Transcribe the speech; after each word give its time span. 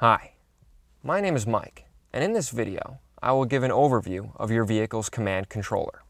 Hi, 0.00 0.32
my 1.02 1.20
name 1.20 1.36
is 1.36 1.46
Mike, 1.46 1.84
and 2.10 2.24
in 2.24 2.32
this 2.32 2.48
video, 2.48 3.00
I 3.20 3.32
will 3.32 3.44
give 3.44 3.62
an 3.62 3.70
overview 3.70 4.34
of 4.36 4.50
your 4.50 4.64
vehicle's 4.64 5.10
COMAND 5.10 5.50
controller. 5.50 6.04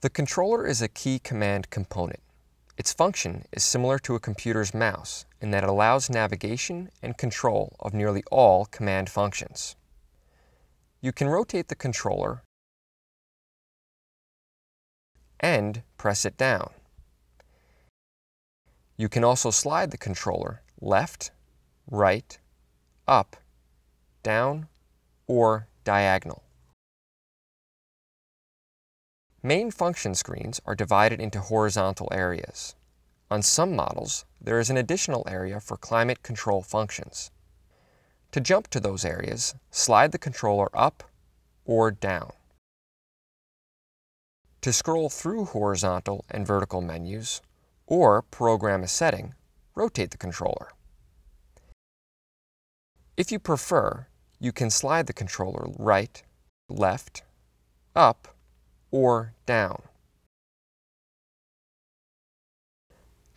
The 0.00 0.08
controller 0.08 0.66
is 0.66 0.80
a 0.80 0.88
key 0.88 1.18
COMAND 1.18 1.68
component. 1.68 2.20
Its 2.78 2.94
function 2.94 3.44
is 3.52 3.62
similar 3.62 3.98
to 3.98 4.14
a 4.14 4.18
computer's 4.18 4.72
mouse 4.72 5.26
in 5.42 5.50
that 5.50 5.62
it 5.62 5.68
allows 5.68 6.08
navigation 6.08 6.88
and 7.02 7.18
control 7.18 7.76
of 7.80 7.92
nearly 7.92 8.24
all 8.30 8.64
COMAND 8.64 9.10
functions. 9.10 9.76
You 11.02 11.12
can 11.12 11.28
rotate 11.28 11.68
the 11.68 11.74
controller 11.74 12.44
and 15.38 15.82
press 15.98 16.24
it 16.24 16.38
down. 16.38 16.70
You 18.96 19.10
can 19.10 19.22
also 19.22 19.50
slide 19.50 19.90
the 19.90 19.98
controller 19.98 20.62
left, 20.80 21.30
right, 21.90 22.38
up, 23.06 23.36
down, 24.22 24.68
or 25.26 25.68
diagonal. 25.84 26.42
Main 29.42 29.70
function 29.70 30.14
screens 30.14 30.60
are 30.64 30.74
divided 30.74 31.20
into 31.20 31.38
horizontal 31.40 32.08
areas. 32.10 32.74
On 33.30 33.42
some 33.42 33.76
models, 33.76 34.24
there 34.40 34.58
is 34.58 34.70
an 34.70 34.76
additional 34.76 35.24
area 35.28 35.60
for 35.60 35.76
climate 35.76 36.22
control 36.22 36.62
functions. 36.62 37.30
To 38.32 38.40
jump 38.40 38.68
to 38.68 38.80
those 38.80 39.04
areas, 39.04 39.54
slide 39.70 40.12
the 40.12 40.18
controller 40.18 40.68
up 40.74 41.04
or 41.64 41.90
down. 41.90 42.32
To 44.62 44.72
scroll 44.72 45.10
through 45.10 45.44
horizontal 45.44 46.24
and 46.30 46.46
vertical 46.46 46.80
menus, 46.80 47.42
or 47.86 48.22
program 48.22 48.82
a 48.82 48.88
setting, 48.88 49.34
rotate 49.74 50.10
the 50.10 50.16
controller. 50.16 50.72
If 53.16 53.30
you 53.30 53.38
prefer, 53.38 54.08
you 54.40 54.50
can 54.50 54.70
slide 54.70 55.06
the 55.06 55.12
controller 55.12 55.66
right, 55.78 56.20
left, 56.68 57.22
up, 57.94 58.34
or 58.90 59.34
down. 59.46 59.82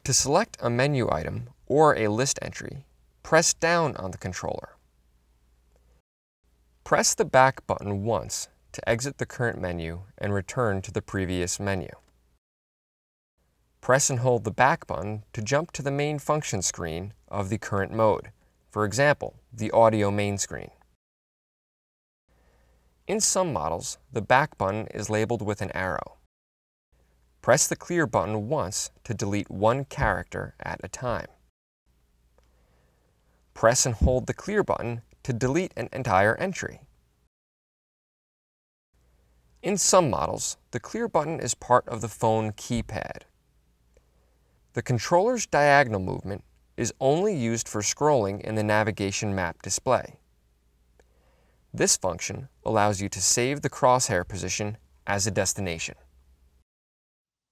To 0.04 0.14
select 0.14 0.58
a 0.60 0.72
menu 0.72 1.08
item 1.12 1.50
or 1.68 1.96
a 1.96 2.08
list 2.08 2.40
entry, 2.42 2.86
press 3.22 3.54
down 3.54 3.96
on 3.98 4.10
the 4.10 4.18
controller. 4.18 4.78
Press 6.84 7.14
the 7.14 7.26
back 7.26 7.68
button 7.68 8.04
once 8.04 8.48
to 8.72 8.90
exit 8.90 9.20
the 9.20 9.26
current 9.28 9.62
menu 9.62 10.02
and 10.18 10.34
return 10.34 10.82
to 10.82 10.92
the 10.92 11.04
previous 11.04 11.60
menu. 11.60 11.90
Press 13.80 14.10
and 14.10 14.20
hold 14.20 14.44
the 14.44 14.52
back 14.52 14.88
button 14.88 15.24
to 15.34 15.42
jump 15.44 15.72
to 15.74 15.84
the 15.84 15.92
main 15.92 16.18
function 16.18 16.64
screen 16.64 17.14
of 17.28 17.50
the 17.50 17.60
current 17.60 17.92
mode, 17.92 18.32
for 18.78 18.86
example, 18.86 19.36
the 19.58 19.72
audio 19.72 20.12
main 20.12 20.38
screen. 20.38 20.70
In 23.08 23.20
some 23.20 23.52
models, 23.52 23.98
the 24.14 24.22
back 24.22 24.56
button 24.58 24.86
is 24.94 25.10
labeled 25.10 25.42
with 25.42 25.62
an 25.62 25.72
arrow. 25.74 26.18
Press 27.42 27.68
the 27.68 27.76
clear 27.76 28.06
button 28.06 28.50
once 28.50 28.92
to 29.04 29.16
delete 29.16 29.50
one 29.50 29.86
character 29.86 30.54
at 30.60 30.80
a 30.84 30.88
time. 30.88 31.28
Press 33.56 33.86
and 33.86 33.96
hold 33.96 34.28
the 34.28 34.34
clear 34.34 34.62
button 34.62 35.02
to 35.24 35.34
delete 35.34 35.74
an 35.76 35.90
entire 35.92 36.36
entry. 36.36 36.82
In 39.64 39.76
some 39.78 40.12
models, 40.12 40.58
the 40.70 40.80
clear 40.80 41.08
button 41.08 41.40
is 41.40 41.56
part 41.56 41.88
of 41.88 42.02
the 42.02 42.08
phone 42.08 42.52
keypad. 42.52 43.24
The 44.74 44.84
controller's 44.84 45.48
diagonal 45.48 46.00
movement 46.00 46.44
is 46.78 46.94
only 47.00 47.36
used 47.36 47.68
for 47.68 47.82
scrolling 47.82 48.40
in 48.42 48.56
the 48.56 48.64
navigation 48.64 49.36
map 49.36 49.62
display. 49.62 50.16
This 51.74 51.98
function 51.98 52.48
allows 52.64 53.02
you 53.02 53.10
to 53.10 53.22
save 53.22 53.62
the 53.62 53.70
crosshair 53.70 54.26
position 54.28 54.78
as 55.06 55.28
a 55.28 55.32
destination. 55.32 55.96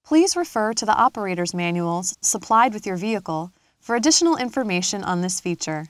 Please 0.04 0.36
refer 0.36 0.72
to 0.72 0.86
the 0.86 0.96
operator's 0.96 1.52
manuals 1.52 2.16
supplied 2.22 2.72
with 2.72 2.86
your 2.86 2.96
vehicle 2.96 3.52
for 3.80 3.96
additional 3.96 4.36
information 4.36 5.02
on 5.02 5.20
this 5.20 5.40
feature. 5.40 5.88